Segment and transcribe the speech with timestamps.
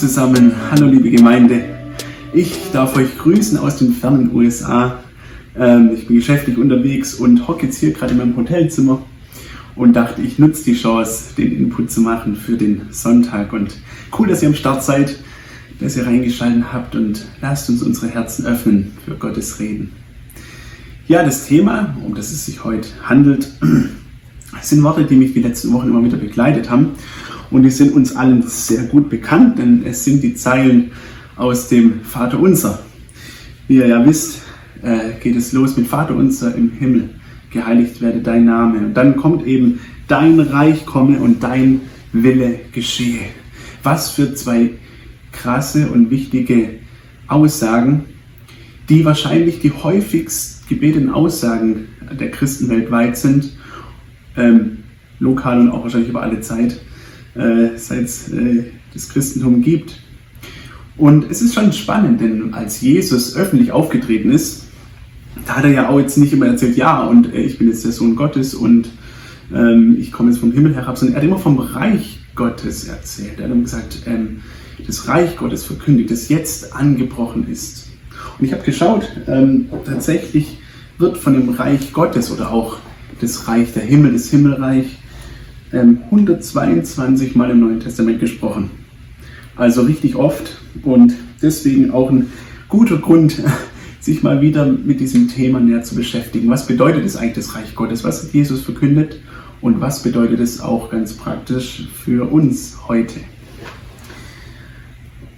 [0.00, 1.62] Hallo zusammen, hallo liebe Gemeinde.
[2.32, 4.98] Ich darf euch grüßen aus den fernen USA.
[5.54, 9.02] Ähm, ich bin geschäftlich unterwegs und hocke jetzt hier gerade in meinem Hotelzimmer
[9.76, 13.52] und dachte, ich nutze die Chance, den Input zu machen für den Sonntag.
[13.52, 13.76] Und
[14.18, 15.18] cool, dass ihr am Start seid,
[15.80, 19.92] dass ihr reingeschaltet habt und lasst uns unsere Herzen öffnen für Gottes Reden.
[21.08, 23.50] Ja, das Thema, um das es sich heute handelt,
[24.62, 26.92] sind Worte, die mich die letzten Wochen immer wieder begleitet haben.
[27.50, 30.92] Und die sind uns allen sehr gut bekannt, denn es sind die Zeilen
[31.36, 32.80] aus dem Vater Unser.
[33.66, 34.42] Wie ihr ja wisst,
[34.82, 37.10] äh, geht es los mit Vater Unser im Himmel.
[37.50, 38.78] Geheiligt werde dein Name.
[38.78, 41.80] Und dann kommt eben dein Reich komme und dein
[42.12, 43.20] Wille geschehe.
[43.82, 44.70] Was für zwei
[45.32, 46.80] krasse und wichtige
[47.26, 48.04] Aussagen,
[48.88, 51.86] die wahrscheinlich die häufigst gebeteten Aussagen
[52.18, 53.50] der Christen weltweit sind,
[54.36, 54.78] ähm,
[55.20, 56.80] lokal und auch wahrscheinlich über alle Zeit
[57.34, 60.00] äh, seit es äh, das Christentum gibt.
[60.96, 64.64] Und es ist schon spannend, denn als Jesus öffentlich aufgetreten ist,
[65.46, 67.84] da hat er ja auch jetzt nicht immer erzählt, ja, und äh, ich bin jetzt
[67.84, 68.90] der Sohn Gottes und
[69.54, 73.38] ähm, ich komme jetzt vom Himmel herab, sondern er hat immer vom Reich Gottes erzählt.
[73.38, 74.42] Er hat immer gesagt, ähm,
[74.86, 77.88] das Reich Gottes verkündigt, das jetzt angebrochen ist.
[78.38, 80.58] Und ich habe geschaut, ähm, tatsächlich
[80.98, 82.78] wird von dem Reich Gottes oder auch
[83.20, 84.98] das Reich der Himmel, das Himmelreich,
[85.72, 88.70] 122 ähm, Mal im Neuen Testament gesprochen.
[89.56, 92.32] Also richtig oft und deswegen auch ein
[92.68, 93.42] guter Grund,
[94.00, 96.48] sich mal wieder mit diesem Thema näher zu beschäftigen.
[96.48, 98.02] Was bedeutet es eigentlich das Reich Gottes?
[98.02, 99.20] Was hat Jesus verkündet
[99.60, 103.20] und was bedeutet es auch ganz praktisch für uns heute?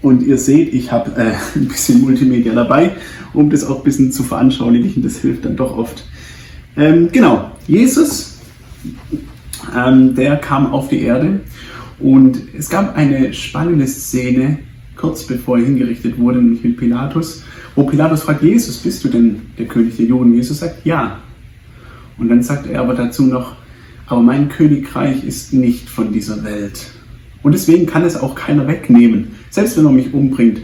[0.00, 2.92] Und ihr seht, ich habe äh, ein bisschen Multimedia dabei,
[3.34, 5.02] um das auch ein bisschen zu veranschaulichen.
[5.02, 6.05] Das hilft dann doch oft.
[6.77, 8.39] Ähm, genau, Jesus
[9.77, 11.40] ähm, der kam auf die Erde
[11.98, 14.58] und es gab eine spannende Szene,
[14.96, 19.42] kurz bevor er hingerichtet wurde, nämlich mit Pilatus, wo Pilatus fragt, Jesus, bist du denn
[19.58, 20.34] der König der Juden?
[20.34, 21.18] Jesus sagt, ja.
[22.18, 23.56] Und dann sagt er aber dazu noch,
[24.06, 26.90] aber mein Königreich ist nicht von dieser Welt.
[27.42, 29.29] Und deswegen kann es auch keiner wegnehmen.
[29.50, 30.61] Selbst wenn er mich umbringt,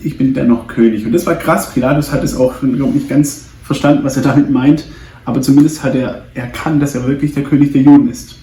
[0.00, 1.04] ich bin dennoch König.
[1.04, 1.72] Und das war krass.
[1.72, 4.86] Pilatus hat es auch glaube nicht ganz verstanden, was er damit meint
[5.24, 8.38] aber zumindest hat er erkannt, dass er wirklich der König der Juden ist.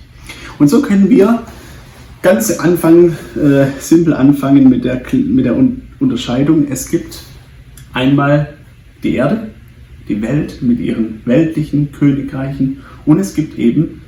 [0.59, 1.43] Und so können wir
[2.21, 5.55] ganz anfangen, äh, simpel anfangen mit der, mit der
[5.99, 6.67] Unterscheidung.
[6.69, 7.19] Es gibt
[7.93, 8.53] einmal
[9.03, 9.49] die Erde,
[10.07, 14.01] die Welt mit ihren weltlichen Königreichen und es gibt eben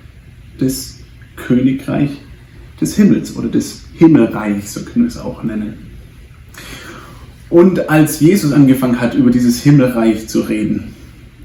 [0.60, 1.00] das
[1.36, 2.10] Königreich
[2.80, 5.74] des Himmels oder des Himmelreichs, so können wir es auch nennen.
[7.50, 10.96] Und als Jesus angefangen hat, über dieses Himmelreich zu reden,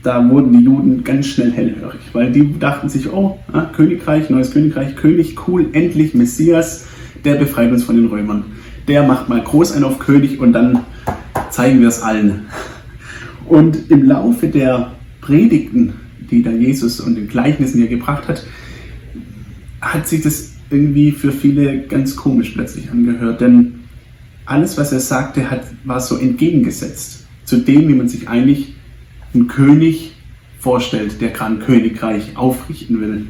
[0.08, 4.52] da wurden die Juden ganz schnell hellhörig, weil die dachten sich, oh, ah, Königreich, neues
[4.52, 6.86] Königreich, König, cool, endlich Messias,
[7.26, 8.44] der befreit uns von den Römern.
[8.88, 10.80] Der macht mal groß einen auf König und dann
[11.50, 12.46] zeigen wir es allen.
[13.44, 15.92] Und im Laufe der Predigten,
[16.30, 18.46] die da Jesus und den Gleichnissen hier gebracht hat,
[19.82, 23.80] hat sich das irgendwie für viele ganz komisch plötzlich angehört, denn
[24.46, 28.77] alles, was er sagte, hat, war so entgegengesetzt zu dem, wie man sich eigentlich
[29.34, 30.12] einen König
[30.58, 33.26] vorstellt, der gerade ein Königreich aufrichten will.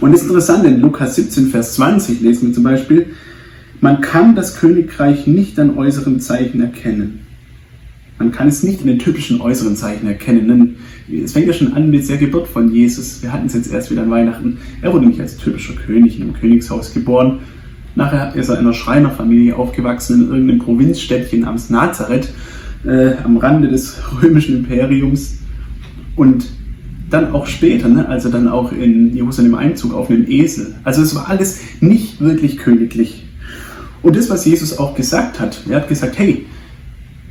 [0.00, 3.06] Und es ist interessant, in Lukas 17, Vers 20 lesen wir zum Beispiel,
[3.80, 7.20] man kann das Königreich nicht an äußeren Zeichen erkennen.
[8.18, 10.48] Man kann es nicht in den typischen äußeren Zeichen erkennen.
[10.48, 13.22] Denn es fängt ja schon an mit der Geburt von Jesus.
[13.22, 14.58] Wir hatten es jetzt erst wieder an Weihnachten.
[14.82, 17.38] Er wurde nicht als typischer König in einem Königshaus geboren.
[17.94, 22.28] Nachher ist er in einer Schreinerfamilie aufgewachsen in irgendeinem Provinzstädtchen namens Nazareth
[22.84, 25.38] äh, am Rande des römischen Imperiums
[26.16, 26.50] und
[27.10, 30.74] dann auch später, ne, er dann auch in Jerusalem Einzug auf einem Esel.
[30.84, 33.26] Also es war alles nicht wirklich königlich.
[34.02, 36.46] Und das, was Jesus auch gesagt hat, er hat gesagt, hey,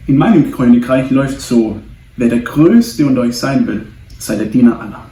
[0.06, 1.80] in meinem Königreich läuft so,
[2.18, 3.84] wer der Größte unter euch sein will,
[4.18, 5.06] sei der Diener aller.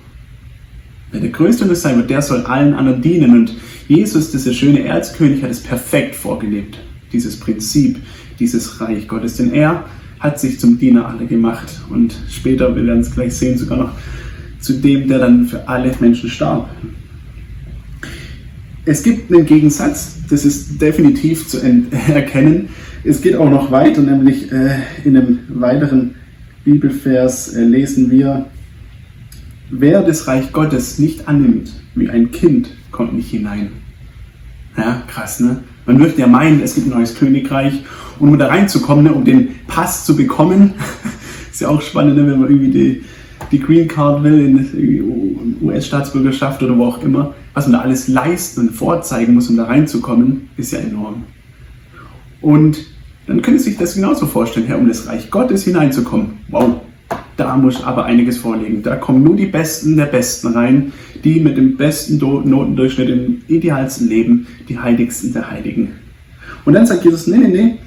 [1.11, 3.31] Wer der Größte unter euch sein wird, der soll allen anderen dienen.
[3.31, 3.55] Und
[3.87, 6.77] Jesus, dieser schöne Erzkönig, hat es perfekt vorgelebt.
[7.13, 7.97] Dieses Prinzip,
[8.39, 9.37] dieses Reich Gottes.
[9.37, 9.85] Denn er
[10.19, 13.91] hat sich zum Diener alle gemacht und später, wir werden es gleich sehen, sogar noch
[14.59, 16.69] zu dem, der dann für alle Menschen starb.
[18.85, 21.59] Es gibt einen Gegensatz, das ist definitiv zu
[22.07, 22.69] erkennen.
[23.03, 26.15] Es geht auch noch weiter, nämlich äh, in einem weiteren
[26.63, 28.45] Bibelvers äh, lesen wir,
[29.69, 33.71] wer das Reich Gottes nicht annimmt, wie ein Kind, kommt nicht hinein.
[34.77, 35.63] Ja, krass, ne?
[35.85, 37.83] Man möchte ja meinen, es gibt ein neues Königreich
[38.19, 40.73] und um da reinzukommen, ne, um den Pass zu bekommen,
[41.51, 43.03] ist ja auch spannend, ne, wenn man irgendwie die,
[43.51, 48.61] die Green Card will, in US-Staatsbürgerschaft oder wo auch immer, was man da alles leisten
[48.61, 51.23] und vorzeigen muss, um da reinzukommen, ist ja enorm.
[52.41, 52.77] Und
[53.25, 56.37] dann können Sie sich das genauso vorstellen, Herr, um das Reich Gottes hineinzukommen.
[56.49, 56.81] Wow,
[57.35, 58.83] da muss aber einiges vorliegen.
[58.83, 60.91] Da kommen nur die Besten der Besten rein,
[61.23, 65.93] die mit dem besten Notendurchschnitt im idealsten Leben, die Heiligsten der Heiligen.
[66.65, 67.77] Und dann sagt Jesus, nee, nee, nee,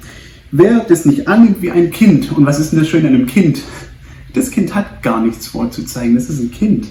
[0.51, 3.25] wer das nicht annimmt wie ein Kind, und was ist denn das Schöne an einem
[3.25, 3.61] Kind?
[4.33, 6.87] Das Kind hat gar nichts vorzuzeigen, das ist ein Kind.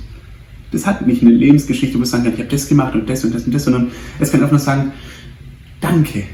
[0.73, 3.25] Das hat nicht eine Lebensgeschichte, wo es sagen kann, ich habe das gemacht und das
[3.25, 4.93] und das und das, sondern es kann einfach nur sagen,
[5.81, 6.25] danke,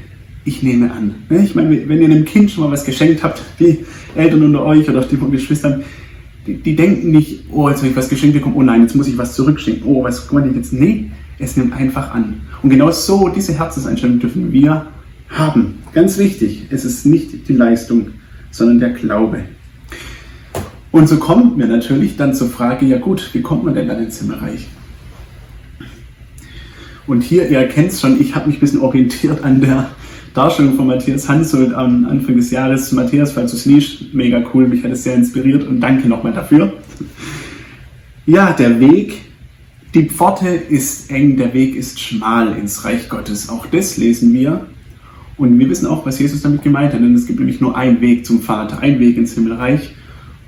[0.45, 1.15] ich nehme an.
[1.29, 3.79] Ne, ich meine, wenn ihr einem Kind schon mal was geschenkt habt, die
[4.15, 5.81] Eltern unter euch oder die Geschwister,
[6.45, 9.07] die, die denken nicht, oh, jetzt habe ich was geschenkt bekommen, oh nein, jetzt muss
[9.07, 10.71] ich was zurückschenken, oh, was kann ich jetzt?
[10.71, 12.41] Nee, es nimmt einfach an.
[12.61, 14.87] Und genau so, diese Herzenseinstellung dürfen wir
[15.29, 15.79] haben.
[15.93, 18.11] Ganz wichtig, es ist nicht die Leistung,
[18.51, 19.43] sondern der Glaube.
[20.91, 24.01] Und so kommen wir natürlich dann zur Frage, ja gut, wie kommt man denn dann
[24.01, 24.67] ins Himmelreich?
[27.05, 29.91] Und hier, ihr erkennt es schon, ich habe mich ein bisschen orientiert an der
[30.33, 32.91] Darstellung von Matthias Hansel am Anfang des Jahres.
[32.91, 36.33] Matthias, falls du es liest, mega cool, mich hat es sehr inspiriert und danke nochmal
[36.33, 36.73] dafür.
[38.25, 39.21] Ja, der Weg,
[39.93, 43.49] die Pforte ist eng, der Weg ist schmal ins Reich Gottes.
[43.49, 44.67] Auch das lesen wir.
[45.37, 48.01] Und wir wissen auch, was Jesus damit gemeint hat, denn es gibt nämlich nur einen
[48.01, 49.93] Weg zum Vater, einen Weg ins Himmelreich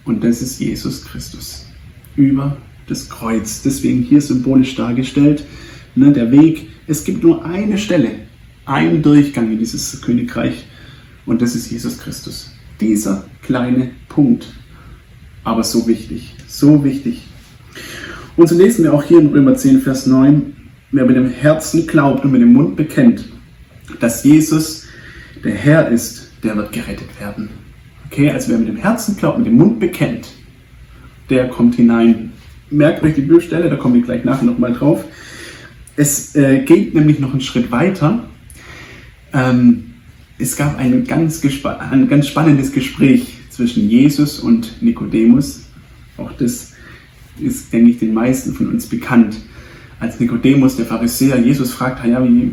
[0.03, 1.67] und das ist Jesus Christus
[2.15, 2.57] über
[2.87, 3.61] das Kreuz.
[3.61, 5.45] Deswegen hier symbolisch dargestellt,
[5.95, 8.09] ne, der Weg, es gibt nur eine Stelle,
[8.65, 10.65] einen Durchgang in dieses Königreich
[11.27, 12.51] und das ist Jesus Christus.
[12.81, 14.51] Dieser kleine Punkt,
[15.43, 17.27] aber so wichtig, so wichtig.
[18.35, 20.53] Und so lesen wir auch hier in Römer 10, Vers 9,
[20.91, 23.25] wer mit dem Herzen glaubt und mit dem Mund bekennt,
[23.99, 24.85] dass Jesus
[25.43, 27.49] der Herr ist, der wird gerettet werden.
[28.07, 30.27] Okay, also wer mit dem Herzen glaubt, mit dem Mund bekennt,
[31.29, 32.31] der kommt hinein.
[32.69, 35.05] Merkt euch die Bibelstelle, da komme ich gleich nachher nochmal drauf.
[35.95, 38.29] Es äh, geht nämlich noch einen Schritt weiter
[39.33, 39.85] ähm,
[40.37, 45.65] es gab ein ganz, ein ganz spannendes Gespräch zwischen Jesus und Nikodemus.
[46.17, 46.73] Auch das
[47.39, 49.37] ist, denke ich, den meisten von uns bekannt.
[49.99, 52.45] Als Nikodemus, der Pharisäer, Jesus fragt, ja, wie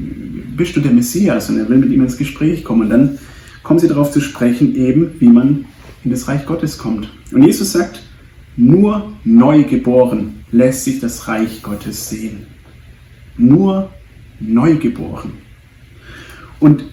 [0.57, 1.49] bist du der Messias?
[1.49, 2.83] Und er will mit ihm ins Gespräch kommen.
[2.83, 3.19] Und dann
[3.63, 5.65] kommen sie darauf zu sprechen, eben, wie man
[6.05, 7.09] in das Reich Gottes kommt.
[7.33, 8.03] Und Jesus sagt,
[8.57, 12.47] nur neu geboren lässt sich das Reich Gottes sehen.
[13.37, 13.91] Nur
[14.41, 15.33] neu geboren.
[16.59, 16.85] Und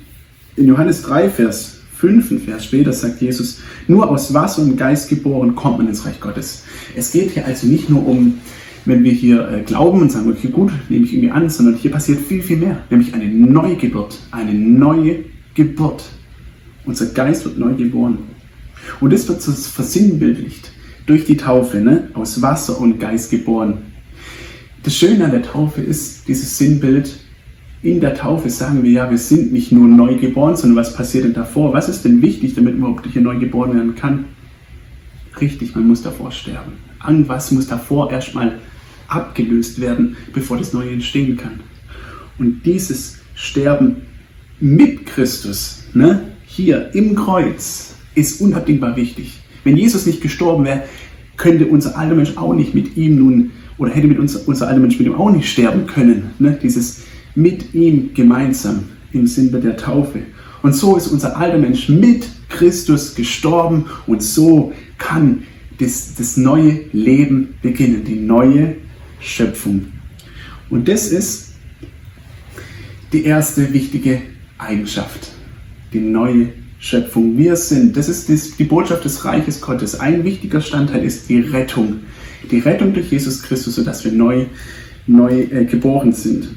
[0.55, 5.09] in Johannes 3, Vers 5, ein Vers später, sagt Jesus, nur aus Wasser und Geist
[5.09, 6.63] geboren kommt man ins Reich Gottes.
[6.95, 8.39] Es geht hier also nicht nur um,
[8.85, 11.91] wenn wir hier äh, glauben und sagen, okay, gut, nehme ich irgendwie an, sondern hier
[11.91, 15.19] passiert viel, viel mehr, nämlich eine Neugeburt, eine neue
[15.53, 16.03] Geburt.
[16.85, 18.19] Unser Geist wird neu geboren.
[18.99, 20.71] Und das wird so versinnbildlicht
[21.05, 22.09] durch die Taufe, ne?
[22.13, 23.79] aus Wasser und Geist geboren.
[24.83, 27.19] Das Schöne an der Taufe ist dieses Sinnbild,
[27.83, 31.25] in der Taufe sagen wir ja, wir sind nicht nur neu geboren, sondern was passiert
[31.25, 31.73] denn davor?
[31.73, 34.25] Was ist denn wichtig, damit man überhaupt hier neu geboren werden kann?
[35.39, 36.73] Richtig, man muss davor sterben.
[36.99, 38.59] An was muss davor erstmal
[39.13, 41.59] abgelöst werden, bevor das Neue entstehen kann?
[42.39, 43.97] Und dieses Sterben
[44.59, 49.39] mit Christus, ne, hier im Kreuz, ist unabdingbar wichtig.
[49.63, 50.83] Wenn Jesus nicht gestorben wäre,
[51.37, 54.79] könnte unser alter Mensch auch nicht mit ihm nun, oder hätte mit uns, unser alter
[54.79, 56.31] Mensch mit ihm auch nicht sterben können.
[56.39, 56.57] Ne?
[56.61, 57.03] Dieses
[57.35, 60.19] mit ihm gemeinsam im Sinne der Taufe.
[60.61, 65.43] Und so ist unser alter Mensch mit Christus gestorben und so kann
[65.79, 68.75] das, das neue Leben beginnen, die neue
[69.23, 69.87] Schöpfung.
[70.69, 71.53] Und das ist
[73.11, 74.21] die erste wichtige
[74.57, 75.31] Eigenschaft,
[75.93, 76.49] die neue
[76.79, 77.37] Schöpfung.
[77.37, 79.99] Wir sind, das ist die Botschaft des Reiches Gottes.
[79.99, 81.99] Ein wichtiger Standteil ist die Rettung.
[82.51, 84.45] Die Rettung durch Jesus Christus, sodass wir neu,
[85.07, 86.49] neu äh, geboren sind.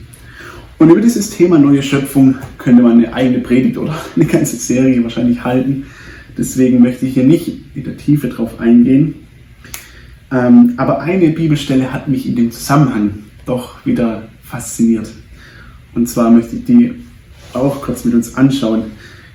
[0.79, 5.03] Und über dieses Thema neue Schöpfung könnte man eine eigene Predigt oder eine ganze Serie
[5.03, 5.87] wahrscheinlich halten.
[6.37, 9.15] Deswegen möchte ich hier nicht in der Tiefe drauf eingehen.
[10.33, 13.11] Ähm, aber eine Bibelstelle hat mich in dem Zusammenhang
[13.45, 15.11] doch wieder fasziniert.
[15.95, 16.95] Und zwar möchte ich die
[17.53, 18.85] auch kurz mit uns anschauen.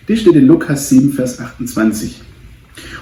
[0.08, 2.22] Die steht in Lukas 7, Vers 28.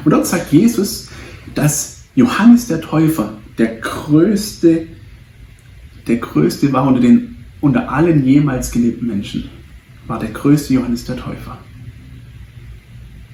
[0.05, 1.09] Und dort sagt Jesus,
[1.55, 4.87] dass Johannes der Täufer der größte,
[6.07, 9.49] der größte war unter den unter allen jemals gelebten Menschen
[10.07, 11.57] war der größte Johannes der Täufer.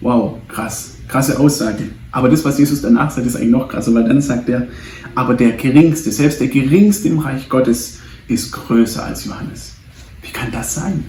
[0.01, 1.83] Wow, krass, krasse Aussage.
[2.11, 4.67] Aber das, was Jesus danach sagt, ist eigentlich noch krasser, weil dann sagt er,
[5.15, 9.75] aber der Geringste, selbst der Geringste im Reich Gottes ist größer als Johannes.
[10.21, 11.05] Wie kann das sein?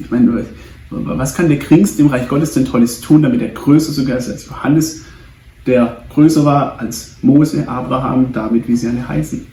[0.00, 0.44] Ich meine,
[0.90, 4.28] was kann der Geringste im Reich Gottes denn Tolles tun, damit er größer sogar ist
[4.28, 5.02] als Johannes,
[5.66, 9.46] der größer war als Mose, Abraham, David, wie sie alle heißen.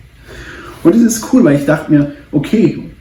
[0.84, 2.92] Und das ist cool, weil ich dachte mir, okay,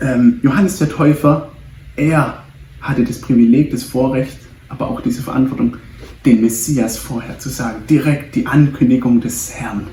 [0.00, 1.50] ähm, Johannes der Täufer,
[1.96, 2.43] er
[2.84, 4.38] hatte das Privileg, das Vorrecht,
[4.68, 5.76] aber auch diese Verantwortung,
[6.24, 9.88] den Messias vorher zu sagen, direkt die Ankündigung des Herrn.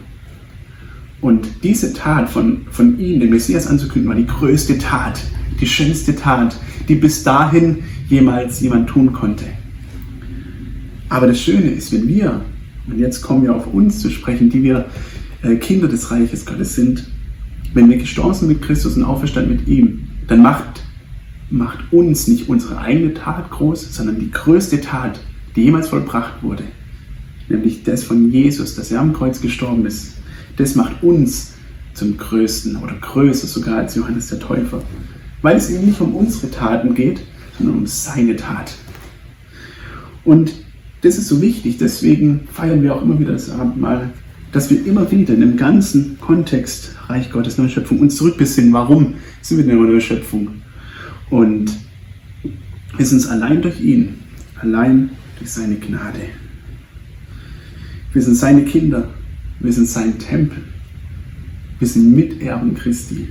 [1.22, 5.22] Und diese Tat von, von ihm, den Messias anzukündigen, war die größte Tat,
[5.60, 6.58] die schönste Tat,
[6.88, 9.46] die bis dahin jemals jemand tun konnte.
[11.10, 12.42] Aber das Schöne ist, wenn wir,
[12.88, 14.86] und jetzt kommen wir auf uns zu sprechen, die wir
[15.44, 17.08] äh, Kinder des Reiches Gottes sind,
[17.74, 20.82] wenn wir gestorben sind mit Christus und auferstanden mit ihm, dann macht,
[21.52, 25.20] macht uns nicht unsere eigene Tat groß, sondern die größte Tat,
[25.56, 26.64] die jemals vollbracht wurde,
[27.50, 30.14] nämlich das von Jesus, dass er am Kreuz gestorben ist,
[30.58, 31.54] das macht uns
[31.94, 34.82] zum Größten oder größer sogar als Johannes der Täufer,
[35.42, 37.22] weil es eben nicht um unsere Taten geht,
[37.58, 38.74] sondern um seine Tat.
[40.24, 40.54] Und
[41.02, 44.12] das ist so wichtig, deswegen feiern wir auch immer wieder das Abendmahl,
[44.52, 48.72] dass wir immer wieder in dem ganzen Kontext Reich Gottes, neue Schöpfung uns zurückbesinnen.
[48.72, 50.50] Warum sind wir in der neuen Schöpfung?
[51.32, 51.72] Und
[52.98, 54.16] wir sind allein durch ihn,
[54.60, 55.10] allein
[55.40, 56.20] durch seine Gnade.
[58.14, 59.10] Wir sind seine Kinder,
[59.62, 60.62] wir sind sein Tempel,
[61.80, 63.30] wir sind Miterben Christi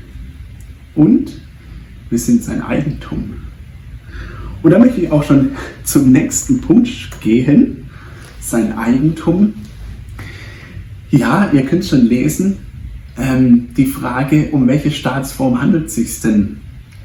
[0.94, 1.40] und
[2.08, 3.34] wir sind sein Eigentum.
[4.62, 5.50] Und da möchte ich auch schon
[5.84, 6.88] zum nächsten Punkt
[7.20, 7.84] gehen,
[8.40, 9.52] sein Eigentum.
[11.10, 12.56] Ja, ihr könnt schon lesen,
[13.18, 16.60] ähm, die Frage, um welche Staatsform handelt es sich denn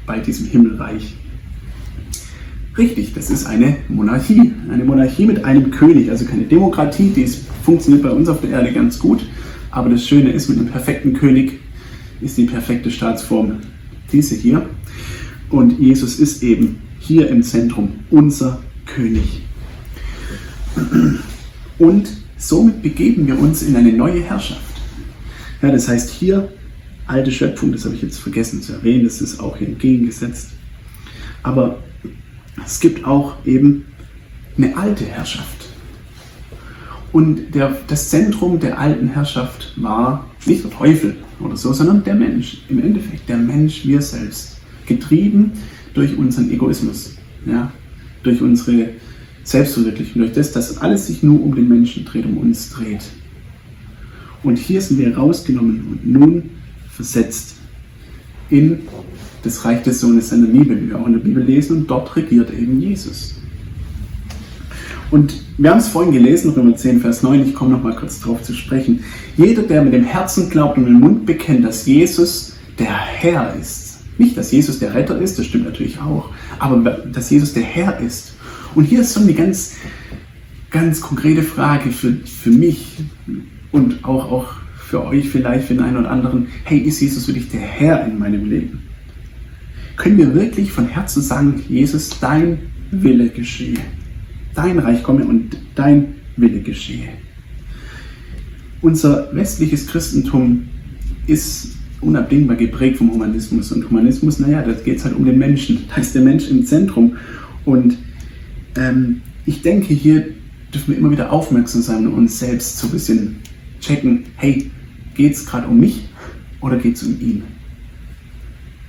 [0.06, 1.14] bei diesem Himmelreich?
[2.78, 4.52] Richtig, das ist eine Monarchie.
[4.70, 8.50] Eine Monarchie mit einem König, also keine Demokratie, die ist, funktioniert bei uns auf der
[8.50, 9.26] Erde ganz gut.
[9.70, 11.58] Aber das Schöne ist, mit einem perfekten König
[12.20, 13.58] ist die perfekte Staatsform
[14.12, 14.68] diese hier.
[15.50, 19.42] Und Jesus ist eben hier im Zentrum unser König.
[21.78, 24.60] Und somit begeben wir uns in eine neue Herrschaft.
[25.62, 26.48] Ja, das heißt hier,
[27.06, 30.50] alte Schöpfung, das habe ich jetzt vergessen zu erwähnen, das ist auch hier entgegengesetzt.
[31.42, 31.78] Aber
[32.64, 33.84] es gibt auch eben
[34.56, 35.68] eine alte Herrschaft.
[37.12, 42.14] Und der, das Zentrum der alten Herrschaft war nicht der Teufel oder so, sondern der
[42.14, 42.58] Mensch.
[42.68, 44.58] Im Endeffekt der Mensch, wir selbst.
[44.86, 45.52] Getrieben
[45.94, 47.72] durch unseren Egoismus, ja,
[48.22, 48.90] durch unsere
[49.44, 53.04] Selbstverwirklichung, durch das, dass alles sich nur um den Menschen dreht, um uns dreht.
[54.42, 56.50] Und hier sind wir rausgenommen und nun
[56.96, 57.56] versetzt
[58.50, 58.80] in
[59.42, 62.16] das Reich des Sohnes seiner Liebe, wie wir auch in der Bibel lesen, und dort
[62.16, 63.34] regiert eben Jesus.
[65.10, 68.20] Und wir haben es vorhin gelesen, Römer 10, Vers 9, ich komme noch mal kurz
[68.20, 69.04] darauf zu sprechen.
[69.36, 73.54] Jeder, der mit dem Herzen glaubt und mit dem Mund bekennt, dass Jesus der Herr
[73.54, 77.62] ist, nicht, dass Jesus der Retter ist, das stimmt natürlich auch, aber dass Jesus der
[77.62, 78.34] Herr ist.
[78.74, 79.74] Und hier ist so eine ganz,
[80.70, 82.96] ganz konkrete Frage für, für mich
[83.72, 84.54] und auch, auch
[84.86, 86.48] für euch vielleicht, für den einen oder anderen.
[86.64, 88.86] Hey, ist Jesus wirklich der Herr in meinem Leben?
[89.96, 92.58] können wir wirklich von Herzen sagen, Jesus, dein
[92.90, 93.78] Wille geschehe.
[94.54, 97.08] Dein Reich komme und dein Wille geschehe.
[98.82, 100.68] Unser westliches Christentum
[101.26, 103.72] ist unabdingbar geprägt vom Humanismus.
[103.72, 105.84] Und Humanismus, naja, da geht es halt um den Menschen.
[105.88, 107.16] Da ist der Mensch im Zentrum.
[107.64, 107.96] Und
[108.76, 110.28] ähm, ich denke, hier
[110.72, 113.36] dürfen wir immer wieder aufmerksam sein und uns selbst ein bisschen
[113.80, 114.70] checken, hey,
[115.14, 116.08] geht es gerade um mich
[116.60, 117.42] oder geht es um ihn?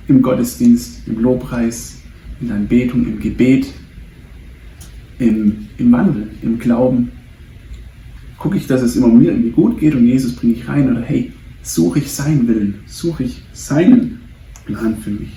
[0.08, 2.00] im Gottesdienst, im Lobpreis,
[2.40, 3.66] in der Anbetung, im Gebet,
[5.18, 7.10] im, im Wandel, im Glauben.
[8.38, 11.02] Gucke ich, dass es immer mir irgendwie gut geht und Jesus bringe ich rein oder
[11.02, 14.20] hey, suche ich seinen Willen, suche ich seinen
[14.64, 15.32] Plan für mich.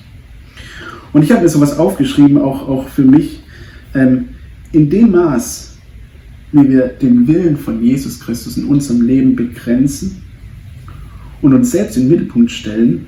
[1.13, 3.41] Und ich habe mir sowas aufgeschrieben, auch, auch für mich,
[3.93, 4.29] ähm,
[4.71, 5.70] in dem Maß,
[6.51, 10.21] wie wir den Willen von Jesus Christus in unserem Leben begrenzen
[11.41, 13.05] und uns selbst in den Mittelpunkt stellen,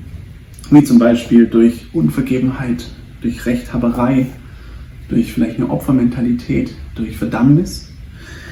[0.71, 2.85] wie zum Beispiel durch Unvergebenheit,
[3.21, 4.27] durch Rechthaberei,
[5.09, 7.89] durch vielleicht eine Opfermentalität, durch Verdammnis.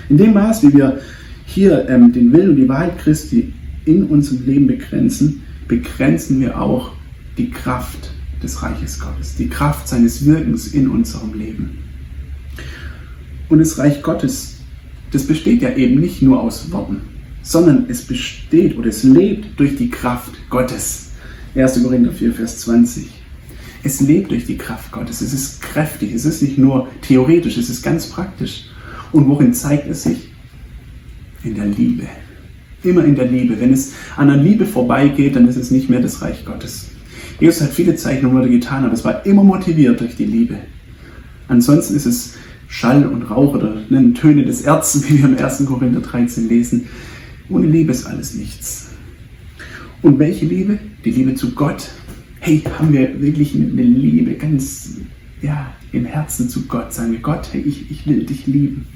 [0.10, 1.00] In dem Maß, wie wir
[1.45, 3.53] hier ähm, den Willen und die Wahrheit Christi
[3.86, 6.91] in unserem Leben begrenzen, begrenzen wir auch
[7.38, 8.12] die Kraft
[8.43, 11.77] des Reiches Gottes, die Kraft seines Wirkens in unserem Leben.
[13.50, 14.50] Und das Reich Gottes,
[15.11, 17.01] das besteht ja eben nicht nur aus Worten,
[17.43, 21.11] sondern es besteht oder es lebt durch die Kraft Gottes.
[21.55, 21.83] 1.
[21.83, 23.07] Korinther 4, Vers 20.
[23.83, 25.21] Es lebt durch die Kraft Gottes.
[25.21, 26.13] Es ist kräftig.
[26.13, 28.65] Es ist nicht nur theoretisch, es ist ganz praktisch.
[29.11, 30.29] Und worin zeigt es sich?
[31.43, 32.03] In der Liebe.
[32.83, 33.59] Immer in der Liebe.
[33.59, 36.89] Wenn es an der Liebe vorbeigeht, dann ist es nicht mehr das Reich Gottes.
[37.39, 40.57] Jesus hat viele Zeichen und Worte getan, aber es war immer motiviert durch die Liebe.
[41.47, 42.35] Ansonsten ist es
[42.71, 45.65] Schall und Rauch oder ne, Töne des Erzes, wie wir im 1.
[45.65, 46.87] Korinther 13 lesen.
[47.49, 48.91] Ohne Liebe ist alles nichts.
[50.01, 50.79] Und welche Liebe?
[51.03, 51.89] Die Liebe zu Gott.
[52.39, 54.95] Hey, haben wir wirklich eine Liebe ganz
[55.41, 56.93] ja, im Herzen zu Gott?
[56.93, 58.87] Sagen wir, Gott, hey, ich, ich will dich lieben.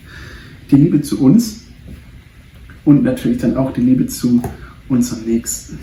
[0.72, 1.66] Die Liebe zu uns
[2.86, 4.42] und natürlich dann auch die Liebe zu
[4.88, 5.80] unseren Nächsten.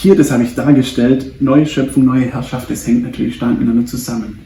[0.00, 4.38] Hier, das habe ich dargestellt, neue Schöpfung, neue Herrschaft, das hängt natürlich stark miteinander zusammen.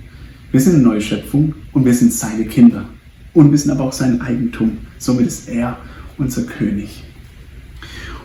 [0.50, 2.86] Wir sind eine neue Schöpfung und wir sind seine Kinder.
[3.34, 4.78] Und wir sind aber auch sein Eigentum.
[4.96, 5.76] Somit ist er
[6.16, 7.04] unser König.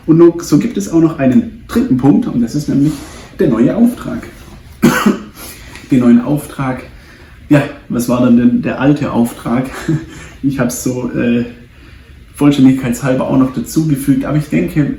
[0.06, 2.94] Und so gibt es auch noch einen dritten Punkt, und das ist nämlich
[3.38, 4.26] der neue Auftrag.
[5.90, 6.84] Den neuen Auftrag,
[7.50, 9.66] ja, was war dann denn der alte Auftrag?
[10.42, 11.44] Ich habe es so äh,
[12.36, 14.98] vollständigkeitshalber auch noch dazugefügt, aber ich denke,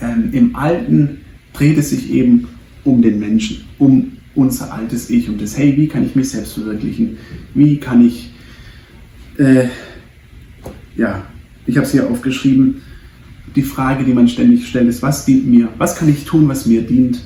[0.00, 1.18] ähm, im Alten
[1.52, 2.48] dreht es sich eben
[2.84, 6.54] um den Menschen, um unser altes Ich, um das, hey, wie kann ich mich selbst
[6.54, 7.18] verwirklichen?
[7.54, 8.30] Wie kann ich,
[9.38, 9.66] äh,
[10.96, 11.24] ja,
[11.66, 12.82] ich habe es hier aufgeschrieben,
[13.56, 15.68] die Frage, die man ständig stellt, ist, was dient mir?
[15.78, 17.20] Was kann ich tun, was mir dient?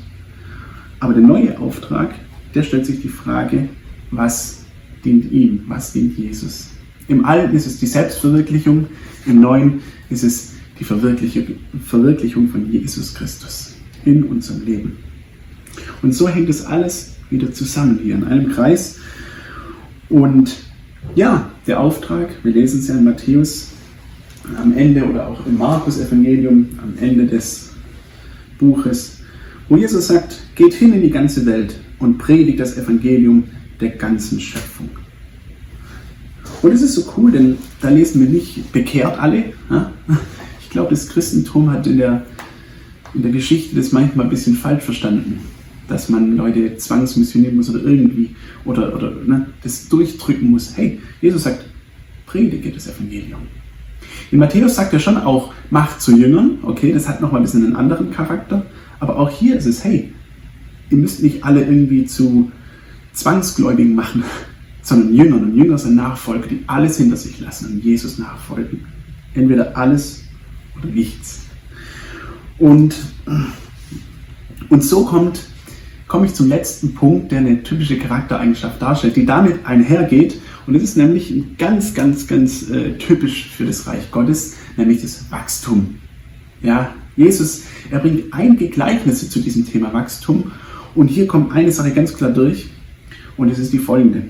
[1.00, 2.14] Aber der neue Auftrag,
[2.54, 3.68] der stellt sich die Frage,
[4.10, 4.64] was
[5.04, 5.64] dient ihm?
[5.68, 6.70] Was dient Jesus?
[7.08, 8.86] Im Alten ist es die Selbstverwirklichung,
[9.26, 14.96] im Neuen ist es die Verwirklichung von Jesus Christus in unserem Leben.
[16.02, 18.98] Und so hängt es alles wieder zusammen hier in einem Kreis.
[20.08, 20.56] Und
[21.14, 23.68] ja, der Auftrag, wir lesen es ja in Matthäus
[24.60, 27.70] am Ende oder auch im Markus-Evangelium am Ende des
[28.58, 29.18] Buches,
[29.68, 33.44] wo Jesus sagt, geht hin in die ganze Welt und predigt das Evangelium
[33.80, 34.90] der ganzen Schöpfung.
[36.62, 39.38] Und es ist so cool, denn da lesen wir nicht bekehrt alle.
[39.38, 39.54] Ich
[40.74, 42.26] glaube, das Christentum hat in der,
[43.14, 45.40] in der Geschichte das manchmal ein bisschen falsch verstanden
[45.88, 50.76] dass man Leute zwangsmissionieren muss oder irgendwie oder, oder ne, das durchdrücken muss.
[50.76, 51.64] Hey, Jesus sagt,
[52.26, 53.40] predige das Evangelium.
[54.30, 56.58] In Matthäus sagt er schon auch, macht zu Jüngern.
[56.62, 58.64] Okay, das hat nochmal ein bisschen einen anderen Charakter.
[59.00, 60.12] Aber auch hier ist es, hey,
[60.90, 62.50] ihr müsst nicht alle irgendwie zu
[63.12, 64.24] Zwangsgläubigen machen,
[64.82, 65.44] sondern Jüngern.
[65.44, 68.86] Und Jünger sind Nachfolger, die alles hinter sich lassen und Jesus nachfolgen.
[69.34, 70.23] Entweder alles
[70.84, 71.42] nichts.
[72.58, 72.94] Und,
[74.68, 75.40] und so kommt
[76.14, 80.40] komme ich zum letzten Punkt, der eine typische Charaktereigenschaft darstellt, die damit einhergeht.
[80.66, 85.30] Und es ist nämlich ganz, ganz, ganz äh, typisch für das Reich Gottes, nämlich das
[85.30, 85.96] Wachstum.
[86.62, 90.52] Ja, Jesus, er bringt einige Gleichnisse zu diesem Thema Wachstum.
[90.94, 92.68] Und hier kommt eine Sache ganz klar durch.
[93.36, 94.22] Und es ist die folgende.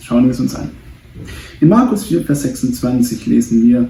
[0.00, 0.70] Schauen wir es uns an.
[1.60, 3.88] In Markus 4, Vers 26 lesen wir,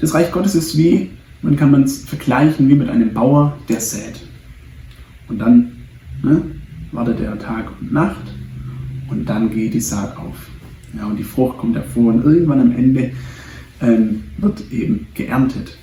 [0.00, 1.10] das Reich Gottes ist wie,
[1.42, 4.20] man kann man es vergleichen wie mit einem Bauer, der sät.
[5.28, 5.72] Und dann
[6.22, 6.42] ne,
[6.92, 8.34] wartet er Tag und Nacht
[9.08, 10.48] und dann geht die Saat auf.
[10.96, 13.12] Ja, und die Frucht kommt hervor und irgendwann am Ende
[13.80, 15.76] ähm, wird eben geerntet.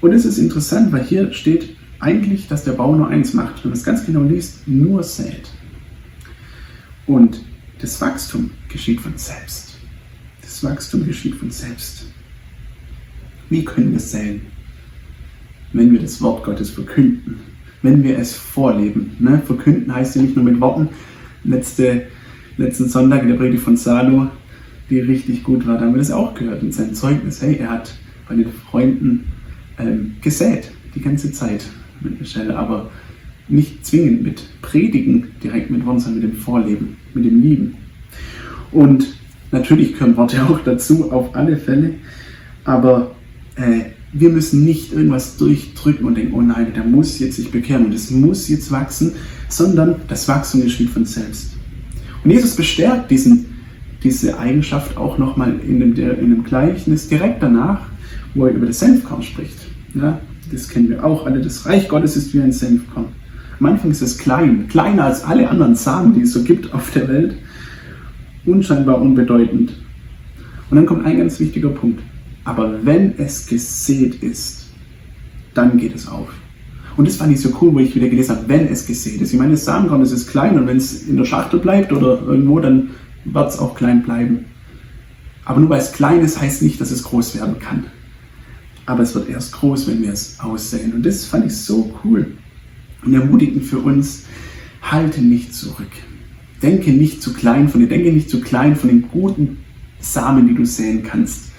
[0.00, 3.62] Und es ist interessant, weil hier steht eigentlich, dass der Bau nur eins macht.
[3.62, 5.48] Wenn man es ganz genau liest, nur sät.
[7.06, 7.42] Und
[7.80, 9.76] das Wachstum geschieht von selbst.
[10.40, 12.06] Das Wachstum geschieht von selbst.
[13.52, 14.40] Wie können wir säen?
[15.74, 17.36] Wenn wir das Wort Gottes verkünden,
[17.82, 19.10] wenn wir es vorleben.
[19.18, 19.42] Ne?
[19.44, 20.88] Verkünden heißt ja nicht nur mit Worten.
[21.44, 22.04] Letzte,
[22.56, 24.28] letzten Sonntag in der Predigt von Salo,
[24.88, 27.42] die richtig gut war, da haben wir das auch gehört in seinem Zeugnis.
[27.42, 27.94] Hey, er hat
[28.26, 29.24] bei den Freunden
[29.78, 31.66] ähm, gesät, die ganze Zeit
[32.00, 32.90] mit Michelle, aber
[33.48, 37.74] nicht zwingend mit Predigen direkt mit Worten, sondern mit dem Vorleben, mit dem Lieben.
[38.70, 39.14] Und
[39.50, 41.96] natürlich gehören Worte auch dazu, auf alle Fälle,
[42.64, 43.14] aber
[43.56, 47.86] äh, wir müssen nicht irgendwas durchdrücken und denken, oh nein, der muss jetzt sich bekehren
[47.86, 49.12] und es muss jetzt wachsen,
[49.48, 51.52] sondern das Wachstum geschieht von selbst.
[52.22, 53.46] Und Jesus bestärkt diesen,
[54.02, 57.80] diese Eigenschaft auch nochmal in dem, in dem Gleichnis direkt danach,
[58.34, 59.56] wo er über das Senfkorn spricht.
[59.94, 61.40] Ja, das kennen wir auch alle.
[61.40, 63.06] Das Reich Gottes ist wie ein Senfkorn.
[63.60, 66.90] Am Anfang ist es klein, kleiner als alle anderen Samen, die es so gibt auf
[66.92, 67.36] der Welt.
[68.44, 69.72] Unscheinbar unbedeutend.
[70.68, 72.02] Und dann kommt ein ganz wichtiger Punkt.
[72.44, 74.66] Aber wenn es gesät ist,
[75.54, 76.28] dann geht es auf.
[76.96, 79.32] Und das fand ich so cool, wo ich wieder gelesen habe, wenn es gesät ist.
[79.32, 82.60] Ich meine, das Samenkorn, ist klein und wenn es in der Schachtel bleibt oder irgendwo,
[82.60, 82.90] dann
[83.24, 84.44] wird es auch klein bleiben.
[85.44, 87.84] Aber nur weil es klein ist, heißt nicht, dass es groß werden kann.
[88.84, 90.92] Aber es wird erst groß, wenn wir es aussehen.
[90.92, 92.32] Und das fand ich so cool.
[93.04, 94.24] Und ermutigend für uns,
[94.82, 95.90] halte nicht zurück.
[96.62, 99.58] Denke nicht zu klein von dir, denke nicht zu klein von den guten
[99.98, 101.51] Samen, die du säen kannst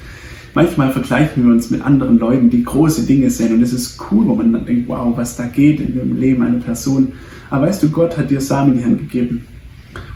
[0.53, 3.53] manchmal vergleichen wir uns mit anderen Leuten, die große Dinge sehen.
[3.53, 6.43] Und es ist cool, wo man dann denkt, wow, was da geht in dem Leben
[6.43, 7.13] einer Person.
[7.49, 9.45] Aber weißt du, Gott hat dir Samen in die Hand gegeben.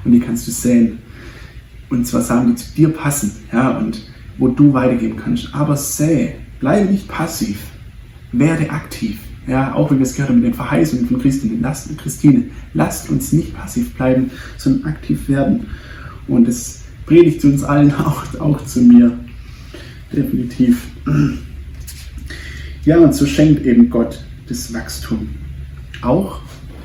[0.04, 1.00] Und die kannst du säen.
[1.89, 3.32] Und zwar Samen, die zu dir passen.
[3.52, 4.02] Ja, und
[4.38, 5.54] wo du weitergeben kannst.
[5.54, 6.34] Aber säe.
[6.60, 7.60] Bleibe nicht passiv.
[8.32, 9.19] Werde aktiv.
[9.47, 13.10] Ja, auch wenn wir es gehört haben mit den Verheißungen von Christine, lasst, Christine, lasst
[13.10, 15.67] uns nicht passiv bleiben, sondern aktiv werden.
[16.28, 19.17] Und es predigt zu uns allen, auch, auch zu mir.
[20.12, 20.88] Definitiv.
[22.86, 25.30] Ja, und so schenkt eben Gott das Wachstum.
[26.02, 26.41] Auch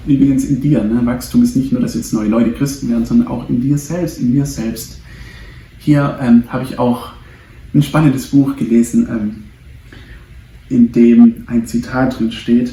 [0.06, 0.82] übrigens in dir.
[0.82, 1.00] Ne?
[1.04, 4.18] Wachstum ist nicht nur, dass jetzt neue Leute Christen werden, sondern auch in dir selbst,
[4.18, 5.00] in mir selbst.
[5.78, 7.12] Hier ähm, habe ich auch
[7.72, 9.06] ein spannendes Buch gelesen.
[9.08, 9.42] Ähm,
[10.72, 12.72] in dem ein Zitat drin steht.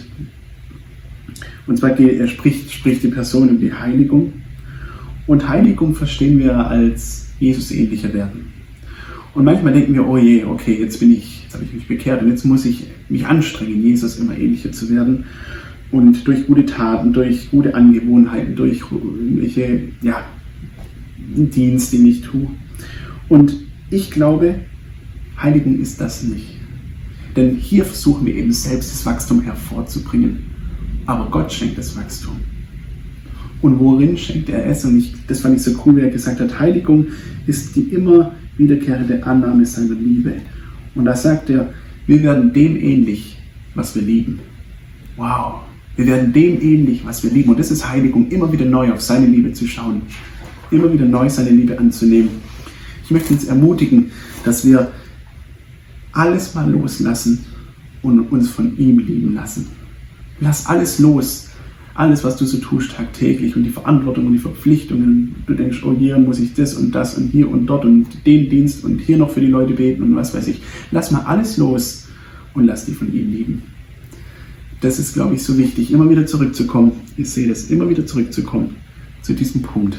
[1.67, 4.33] Und zwar er spricht, spricht die Person über die Heiligung.
[5.27, 8.51] Und Heiligung verstehen wir als Jesus ähnlicher werden.
[9.33, 12.21] Und manchmal denken wir, oh je, okay, jetzt bin ich, jetzt habe ich mich bekehrt
[12.21, 15.25] und jetzt muss ich mich anstrengen, Jesus immer ähnlicher zu werden.
[15.91, 20.23] Und durch gute Taten, durch gute Angewohnheiten, durch irgendwelche ja,
[21.35, 22.47] Dienst, den ich tue.
[23.27, 23.55] Und
[23.89, 24.55] ich glaube,
[25.41, 26.59] Heiligung ist das nicht.
[27.35, 30.39] Denn hier versuchen wir eben selbst das Wachstum hervorzubringen.
[31.05, 32.35] Aber Gott schenkt das Wachstum.
[33.61, 34.85] Und worin schenkt er es?
[34.85, 37.07] Und ich, das fand ich so cool, wie er gesagt hat, Heiligung
[37.45, 40.33] ist die immer wiederkehrende Annahme seiner Liebe.
[40.93, 41.73] Und da sagt er,
[42.05, 43.39] wir werden dem ähnlich,
[43.73, 44.39] was wir lieben.
[45.17, 45.61] Wow,
[45.95, 47.49] wir werden dem ähnlich, was wir lieben.
[47.49, 50.03] Und das ist Heiligung, immer wieder neu auf seine Liebe zu schauen.
[50.71, 52.29] Immer wieder neu seine Liebe anzunehmen.
[53.03, 54.11] Ich möchte uns ermutigen,
[54.45, 54.91] dass wir
[56.11, 57.45] alles mal loslassen
[58.01, 59.67] und uns von ihm lieben lassen.
[60.39, 61.48] Lass alles los.
[61.99, 65.35] Alles, was du so tust tagtäglich und die Verantwortung und die Verpflichtungen.
[65.45, 68.49] Du denkst, oh hier muss ich das und das und hier und dort und den
[68.49, 70.61] Dienst und hier noch für die Leute beten und was weiß ich.
[70.91, 72.07] Lass mal alles los
[72.53, 73.63] und lass die von ihm lieben.
[74.79, 76.93] Das ist, glaube ich, so wichtig, immer wieder zurückzukommen.
[77.17, 78.77] Ich sehe das, immer wieder zurückzukommen
[79.21, 79.97] zu diesem Punkt.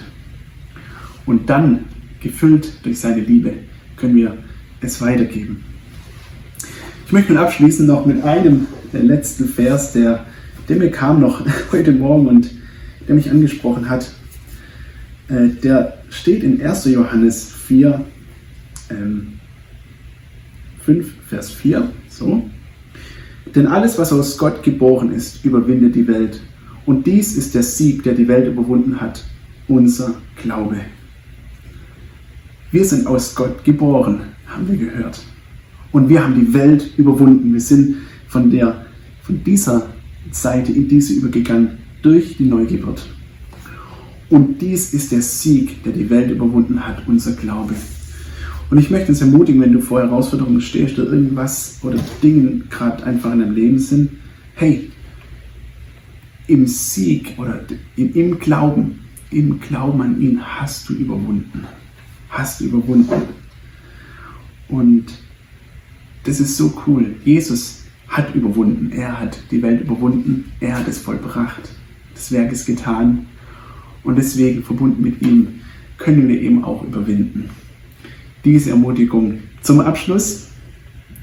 [1.26, 1.80] Und dann,
[2.22, 3.52] gefüllt durch seine Liebe,
[3.96, 4.38] können wir
[4.80, 5.62] es weitergeben.
[7.04, 10.24] Ich möchte nun abschließen noch mit einem der letzten Vers, der,
[10.70, 12.50] der mir kam noch heute Morgen und
[13.06, 14.10] der mich angesprochen hat.
[15.28, 16.84] Äh, der steht in 1.
[16.86, 18.04] Johannes 4,
[18.90, 19.32] ähm,
[20.82, 21.90] 5, Vers 4.
[22.08, 22.48] So.
[23.54, 26.40] Denn alles, was aus Gott geboren ist, überwindet die Welt.
[26.86, 29.24] Und dies ist der Sieg, der die Welt überwunden hat,
[29.66, 30.76] unser Glaube.
[32.70, 35.20] Wir sind aus Gott geboren, haben wir gehört.
[35.90, 37.52] Und wir haben die Welt überwunden.
[37.52, 37.96] Wir sind
[38.28, 38.86] von, der,
[39.22, 39.88] von dieser
[40.30, 43.06] Seite in diese übergegangen durch die Neugeburt.
[44.28, 47.74] Und dies ist der Sieg, der die Welt überwunden hat, unser Glaube.
[48.70, 53.02] Und ich möchte uns ermutigen, wenn du vor Herausforderungen stehst oder irgendwas oder Dinge gerade
[53.04, 54.10] einfach in deinem Leben sind,
[54.54, 54.90] hey,
[56.46, 57.60] im Sieg oder
[57.96, 61.64] im Glauben, im Glauben an ihn hast du überwunden.
[62.28, 63.22] Hast du überwunden.
[64.68, 65.06] Und
[66.22, 67.16] das ist so cool.
[67.24, 67.79] Jesus
[68.10, 68.92] hat überwunden.
[68.92, 70.52] Er hat die Welt überwunden.
[70.60, 71.70] Er hat es vollbracht.
[72.12, 73.26] Das Werk ist getan.
[74.02, 75.60] Und deswegen, verbunden mit ihm,
[75.96, 77.50] können wir eben auch überwinden.
[78.44, 80.48] Diese Ermutigung zum Abschluss.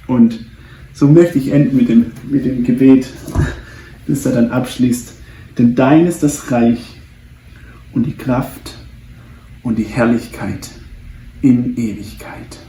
[0.07, 0.45] Und
[0.93, 3.11] so möchte ich enden mit dem, mit dem Gebet,
[4.07, 5.13] das er dann abschließt.
[5.57, 7.01] Denn dein ist das Reich
[7.93, 8.77] und die Kraft
[9.63, 10.69] und die Herrlichkeit
[11.41, 12.59] in Ewigkeit.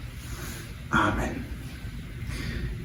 [0.91, 1.48] Amen.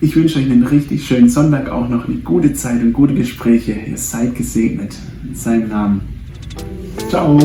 [0.04, 3.72] Ich wünsche euch einen richtig schönen Sonntag, auch noch eine gute Zeit und gute Gespräche.
[3.72, 4.98] Ihr seid gesegnet.
[5.26, 6.02] In seinem Namen.
[7.08, 7.40] Ciao.